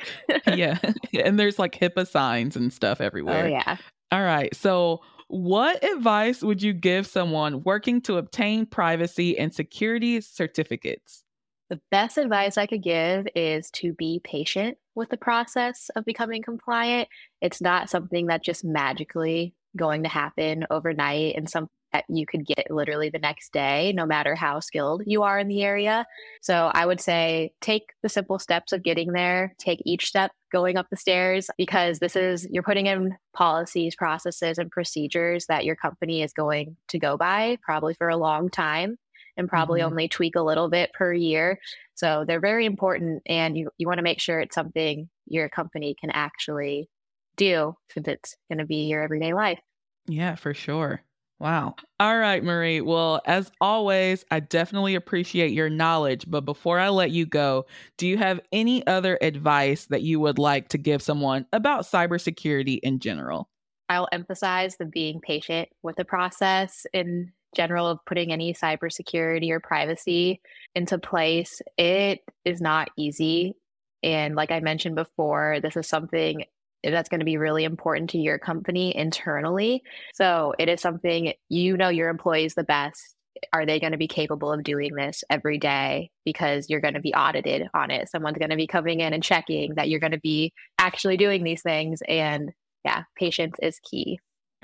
Yeah. 0.55 0.77
And 1.23 1.39
there's 1.39 1.57
like 1.57 1.73
hipaa 1.73 2.07
signs 2.07 2.55
and 2.55 2.71
stuff 2.71 3.01
everywhere. 3.01 3.45
Oh 3.45 3.47
yeah. 3.47 3.77
All 4.11 4.23
right. 4.23 4.55
So 4.55 5.01
what 5.27 5.83
advice 5.83 6.41
would 6.41 6.61
you 6.61 6.73
give 6.73 7.05
someone 7.07 7.63
working 7.63 8.01
to 8.01 8.17
obtain 8.17 8.65
privacy 8.65 9.37
and 9.37 9.53
security 9.53 10.21
certificates 10.21 11.23
the 11.69 11.79
best 11.91 12.17
advice 12.17 12.57
I 12.57 12.65
could 12.65 12.83
give 12.83 13.27
is 13.35 13.69
to 13.71 13.93
be 13.93 14.21
patient 14.23 14.77
with 14.95 15.09
the 15.09 15.17
process 15.17 15.89
of 15.95 16.05
becoming 16.05 16.41
compliant. 16.41 17.07
It's 17.41 17.61
not 17.61 17.89
something 17.89 18.25
that's 18.25 18.45
just 18.45 18.65
magically 18.65 19.53
going 19.77 20.03
to 20.03 20.09
happen 20.09 20.65
overnight 20.71 21.35
and 21.35 21.49
something 21.49 21.69
that 21.93 22.05
you 22.07 22.25
could 22.25 22.45
get 22.45 22.69
literally 22.69 23.09
the 23.09 23.19
next 23.19 23.51
day, 23.51 23.93
no 23.93 24.05
matter 24.05 24.35
how 24.35 24.59
skilled 24.59 25.01
you 25.07 25.23
are 25.23 25.39
in 25.39 25.47
the 25.47 25.63
area. 25.63 26.05
So 26.41 26.69
I 26.73 26.85
would 26.85 27.01
say 27.01 27.53
take 27.61 27.93
the 28.03 28.09
simple 28.09 28.37
steps 28.37 28.71
of 28.71 28.83
getting 28.83 29.11
there, 29.11 29.55
take 29.57 29.81
each 29.85 30.07
step 30.07 30.31
going 30.51 30.77
up 30.77 30.87
the 30.89 30.97
stairs, 30.97 31.49
because 31.57 31.97
this 31.97 32.15
is, 32.15 32.47
you're 32.51 32.63
putting 32.63 32.85
in 32.85 33.15
policies, 33.33 33.95
processes, 33.95 34.59
and 34.59 34.69
procedures 34.69 35.47
that 35.47 35.65
your 35.65 35.75
company 35.75 36.21
is 36.21 36.33
going 36.33 36.77
to 36.89 36.99
go 36.99 37.17
by 37.17 37.57
probably 37.63 37.95
for 37.95 38.09
a 38.09 38.17
long 38.17 38.49
time 38.49 38.97
and 39.39 39.49
probably 39.49 39.79
mm-hmm. 39.79 39.91
only 39.91 40.07
tweak 40.07 40.35
a 40.35 40.43
little 40.43 40.69
bit 40.69 40.91
per 40.93 41.11
year. 41.11 41.57
So 41.95 42.25
they're 42.27 42.41
very 42.41 42.65
important 42.65 43.23
and 43.25 43.57
you, 43.57 43.69
you 43.77 43.87
want 43.87 43.97
to 43.97 44.03
make 44.03 44.19
sure 44.19 44.39
it's 44.39 44.53
something 44.53 45.09
your 45.25 45.49
company 45.49 45.95
can 45.99 46.11
actually 46.11 46.89
do 47.37 47.73
since 47.91 48.07
it's 48.07 48.35
going 48.51 48.59
to 48.59 48.65
be 48.65 48.87
your 48.87 49.01
everyday 49.01 49.33
life. 49.33 49.59
Yeah, 50.07 50.35
for 50.35 50.53
sure. 50.53 51.01
Wow. 51.39 51.75
All 52.01 52.17
right, 52.17 52.43
Marie. 52.43 52.81
Well, 52.81 53.21
as 53.25 53.49
always, 53.61 54.25
I 54.29 54.41
definitely 54.41 54.95
appreciate 54.95 55.53
your 55.53 55.69
knowledge. 55.69 56.25
But 56.27 56.41
before 56.41 56.79
I 56.79 56.89
let 56.89 57.11
you 57.11 57.25
go, 57.25 57.65
do 57.97 58.07
you 58.07 58.17
have 58.17 58.41
any 58.51 58.85
other 58.87 59.17
advice 59.21 59.85
that 59.85 60.01
you 60.01 60.19
would 60.19 60.37
like 60.37 60.67
to 60.69 60.77
give 60.77 61.01
someone 61.01 61.45
about 61.53 61.85
cybersecurity 61.85 62.79
in 62.83 62.99
general? 62.99 63.49
I'll 63.87 64.09
emphasize 64.11 64.75
the 64.75 64.85
being 64.85 65.21
patient 65.21 65.69
with 65.81 65.95
the 65.95 66.03
process 66.03 66.85
and 66.93 67.29
general 67.55 67.87
of 67.87 67.99
putting 68.05 68.31
any 68.31 68.53
cybersecurity 68.53 69.49
or 69.51 69.59
privacy 69.59 70.41
into 70.75 70.97
place, 70.97 71.61
it 71.77 72.19
is 72.45 72.61
not 72.61 72.89
easy. 72.97 73.55
And 74.03 74.35
like 74.35 74.51
I 74.51 74.59
mentioned 74.59 74.95
before, 74.95 75.59
this 75.61 75.75
is 75.75 75.87
something 75.87 76.45
that's 76.83 77.09
going 77.09 77.19
to 77.19 77.25
be 77.25 77.37
really 77.37 77.65
important 77.65 78.11
to 78.11 78.17
your 78.17 78.39
company 78.39 78.95
internally. 78.95 79.83
So 80.13 80.53
it 80.57 80.69
is 80.69 80.79
something 80.79 81.33
you 81.49 81.75
know 81.75 81.89
your 81.89 82.09
employees 82.09 82.55
the 82.55 82.63
best. 82.63 83.15
Are 83.53 83.65
they 83.65 83.79
going 83.79 83.93
to 83.93 83.97
be 83.97 84.07
capable 84.07 84.51
of 84.51 84.63
doing 84.63 84.95
this 84.95 85.23
every 85.29 85.57
day? 85.57 86.11
Because 86.25 86.69
you're 86.69 86.81
going 86.81 86.95
to 86.95 86.99
be 86.99 87.13
audited 87.13 87.67
on 87.73 87.91
it. 87.91 88.09
Someone's 88.09 88.37
going 88.37 88.49
to 88.49 88.55
be 88.55 88.67
coming 88.67 88.99
in 88.99 89.13
and 89.13 89.23
checking 89.23 89.75
that 89.75 89.89
you're 89.89 89.99
going 89.99 90.11
to 90.11 90.19
be 90.19 90.53
actually 90.77 91.17
doing 91.17 91.43
these 91.43 91.61
things. 91.61 92.01
And 92.07 92.51
yeah, 92.83 93.03
patience 93.17 93.55
is 93.61 93.79
key. 93.79 94.19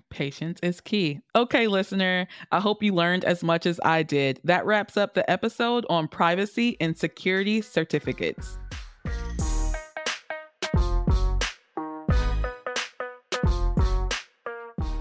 Patience 0.09 0.59
is 0.61 0.81
key. 0.81 1.19
Okay, 1.35 1.67
listener, 1.67 2.27
I 2.51 2.59
hope 2.59 2.83
you 2.83 2.93
learned 2.93 3.25
as 3.25 3.43
much 3.43 3.65
as 3.65 3.79
I 3.83 4.03
did. 4.03 4.39
That 4.43 4.65
wraps 4.65 4.97
up 4.97 5.13
the 5.13 5.29
episode 5.29 5.85
on 5.89 6.07
privacy 6.07 6.77
and 6.79 6.97
security 6.97 7.61
certificates. 7.61 8.57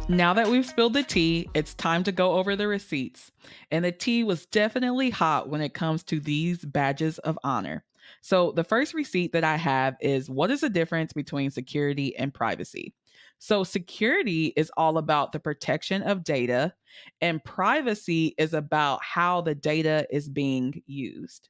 Now 0.08 0.34
that 0.34 0.48
we've 0.48 0.66
spilled 0.66 0.92
the 0.92 1.02
tea, 1.02 1.48
it's 1.54 1.74
time 1.74 2.04
to 2.04 2.12
go 2.12 2.32
over 2.32 2.54
the 2.54 2.68
receipts. 2.68 3.32
And 3.70 3.84
the 3.84 3.92
tea 3.92 4.22
was 4.22 4.44
definitely 4.46 5.08
hot 5.08 5.48
when 5.48 5.62
it 5.62 5.72
comes 5.72 6.02
to 6.04 6.20
these 6.20 6.64
badges 6.64 7.18
of 7.20 7.38
honor. 7.42 7.84
So, 8.20 8.52
the 8.52 8.64
first 8.64 8.92
receipt 8.92 9.32
that 9.32 9.44
I 9.44 9.56
have 9.56 9.96
is 10.02 10.28
what 10.28 10.50
is 10.50 10.60
the 10.60 10.68
difference 10.68 11.14
between 11.14 11.50
security 11.50 12.14
and 12.16 12.34
privacy? 12.34 12.92
So, 13.38 13.64
security 13.64 14.52
is 14.56 14.72
all 14.76 14.96
about 14.96 15.32
the 15.32 15.40
protection 15.40 16.02
of 16.02 16.24
data, 16.24 16.74
and 17.20 17.44
privacy 17.44 18.34
is 18.38 18.54
about 18.54 19.02
how 19.02 19.42
the 19.42 19.54
data 19.54 20.06
is 20.10 20.28
being 20.28 20.82
used. 20.86 21.48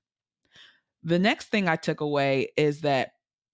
The 1.02 1.18
next 1.18 1.48
thing 1.48 1.68
I 1.68 1.76
took 1.76 2.00
away 2.00 2.48
is 2.56 2.80
that 2.80 3.12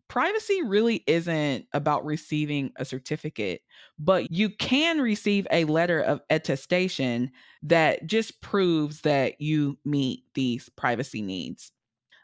privacy 0.08 0.62
really 0.62 1.04
isn't 1.06 1.66
about 1.72 2.04
receiving 2.04 2.72
a 2.76 2.84
certificate, 2.84 3.62
but 3.98 4.30
you 4.30 4.50
can 4.50 5.00
receive 5.00 5.46
a 5.50 5.64
letter 5.64 6.00
of 6.00 6.20
attestation 6.30 7.30
that 7.62 8.06
just 8.06 8.40
proves 8.40 9.02
that 9.02 9.40
you 9.40 9.78
meet 9.84 10.24
these 10.34 10.68
privacy 10.70 11.22
needs. 11.22 11.72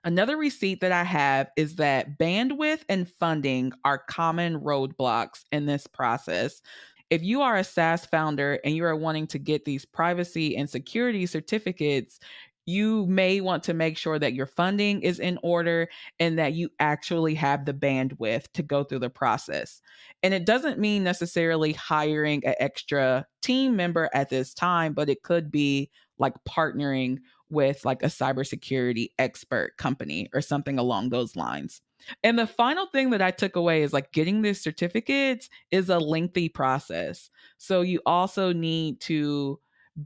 Another 0.06 0.36
receipt 0.36 0.80
that 0.82 0.92
I 0.92 1.02
have 1.02 1.50
is 1.56 1.74
that 1.76 2.16
bandwidth 2.16 2.84
and 2.88 3.10
funding 3.18 3.72
are 3.84 3.98
common 3.98 4.60
roadblocks 4.60 5.42
in 5.50 5.66
this 5.66 5.88
process. 5.88 6.62
If 7.10 7.24
you 7.24 7.42
are 7.42 7.56
a 7.56 7.64
SaaS 7.64 8.06
founder 8.06 8.60
and 8.64 8.76
you 8.76 8.84
are 8.84 8.94
wanting 8.94 9.26
to 9.26 9.38
get 9.40 9.64
these 9.64 9.84
privacy 9.84 10.56
and 10.56 10.70
security 10.70 11.26
certificates, 11.26 12.20
you 12.66 13.04
may 13.06 13.40
want 13.40 13.64
to 13.64 13.74
make 13.74 13.98
sure 13.98 14.20
that 14.20 14.32
your 14.32 14.46
funding 14.46 15.02
is 15.02 15.18
in 15.18 15.40
order 15.42 15.88
and 16.20 16.38
that 16.38 16.52
you 16.52 16.70
actually 16.78 17.34
have 17.34 17.64
the 17.64 17.74
bandwidth 17.74 18.44
to 18.54 18.62
go 18.62 18.84
through 18.84 19.00
the 19.00 19.10
process. 19.10 19.82
And 20.22 20.32
it 20.32 20.46
doesn't 20.46 20.78
mean 20.78 21.02
necessarily 21.02 21.72
hiring 21.72 22.46
an 22.46 22.54
extra 22.60 23.26
team 23.42 23.74
member 23.74 24.08
at 24.14 24.28
this 24.28 24.54
time, 24.54 24.92
but 24.92 25.10
it 25.10 25.24
could 25.24 25.50
be 25.50 25.90
like 26.18 26.34
partnering 26.48 27.18
with 27.50 27.84
like 27.84 28.02
a 28.02 28.06
cybersecurity 28.06 29.10
expert 29.18 29.76
company 29.76 30.28
or 30.34 30.40
something 30.40 30.78
along 30.78 31.08
those 31.08 31.36
lines. 31.36 31.80
And 32.22 32.38
the 32.38 32.46
final 32.46 32.86
thing 32.86 33.10
that 33.10 33.22
I 33.22 33.30
took 33.30 33.56
away 33.56 33.82
is 33.82 33.92
like 33.92 34.12
getting 34.12 34.42
these 34.42 34.60
certificates 34.60 35.48
is 35.70 35.88
a 35.88 35.98
lengthy 35.98 36.48
process. 36.48 37.30
So 37.58 37.80
you 37.80 38.00
also 38.06 38.52
need 38.52 39.00
to 39.02 39.58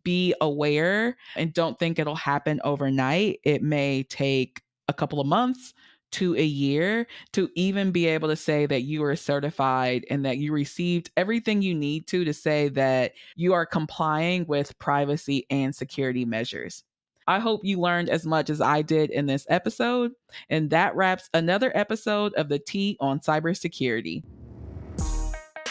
be 0.05 0.35
aware 0.41 1.17
and 1.37 1.53
don't 1.53 1.79
think 1.79 1.99
it'll 1.99 2.15
happen 2.15 2.61
overnight. 2.65 3.41
It 3.43 3.63
may 3.63 4.05
take 4.05 4.63
a 4.89 4.93
couple 4.93 5.21
of 5.21 5.27
months 5.27 5.75
to 6.13 6.35
a 6.37 6.45
year 6.45 7.07
to 7.33 7.49
even 7.55 7.93
be 7.93 8.07
able 8.07 8.29
to 8.29 8.37
say 8.37 8.67
that 8.67 8.83
you 8.83 9.03
are 9.05 9.15
certified 9.17 10.05
and 10.11 10.25
that 10.25 10.39
you 10.39 10.53
received 10.53 11.11
everything 11.17 11.63
you 11.63 11.75
need 11.75 12.07
to 12.09 12.25
to 12.25 12.35
say 12.35 12.69
that 12.69 13.13
you 13.37 13.53
are 13.53 13.67
complying 13.67 14.45
with 14.47 14.77
privacy 14.79 15.47
and 15.51 15.75
security 15.75 16.25
measures. 16.25 16.83
I 17.31 17.39
hope 17.39 17.61
you 17.63 17.79
learned 17.79 18.11
as 18.11 18.27
much 18.27 18.51
as 18.51 18.61
I 18.61 18.83
did 18.83 19.11
in 19.11 19.27
this 19.27 19.47
episode. 19.49 20.11
And 20.49 20.69
that 20.71 20.97
wraps 20.97 21.31
another 21.33 21.71
episode 21.77 22.35
of 22.35 22.49
the 22.49 22.59
Tea 22.59 22.97
on 22.99 23.21
Cybersecurity. 23.21 24.25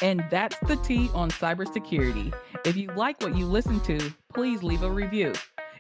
And 0.01 0.23
that's 0.31 0.55
the 0.59 0.77
tea 0.77 1.09
on 1.13 1.29
cybersecurity. 1.31 2.33
If 2.63 2.77
you 2.77 2.87
like 2.95 3.21
what 3.21 3.35
you 3.35 3.45
listen 3.45 3.81
to, 3.81 4.13
please 4.33 4.63
leave 4.63 4.83
a 4.83 4.89
review. 4.89 5.33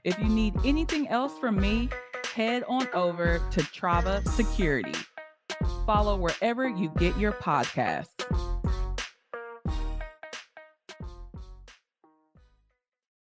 If 0.03 0.19
you 0.19 0.25
need 0.25 0.53
anything 0.65 1.07
else 1.07 1.39
from 1.39 1.55
me, 1.55 1.87
head 2.33 2.65
on 2.67 2.89
over 2.93 3.41
to 3.51 3.61
Trava 3.61 4.27
Security. 4.27 4.99
Follow 5.85 6.17
wherever 6.17 6.67
you 6.67 6.91
get 6.97 7.17
your 7.17 7.31
podcasts. 7.31 8.48